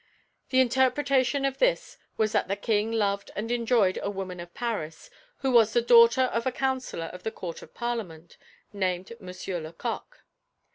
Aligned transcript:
The 0.49 0.61
interpretation 0.61 1.45
of 1.45 1.59
this 1.59 1.99
was 2.17 2.31
that 2.31 2.47
the 2.47 2.55
King 2.55 2.91
loved 2.91 3.29
and 3.35 3.51
enjoyed 3.51 3.99
a 4.01 4.09
woman 4.09 4.39
of 4.39 4.51
Paris, 4.55 5.11
who 5.41 5.51
was 5.51 5.73
the 5.73 5.81
daughter 5.83 6.23
of 6.23 6.47
a 6.47 6.51
counsellor 6.51 7.05
of 7.13 7.21
the 7.21 7.29
Court 7.29 7.61
of 7.61 7.75
Parliament, 7.75 8.39
named 8.73 9.13
Monsieur 9.19 9.59
le 9.59 9.73
Coq. 9.73 10.23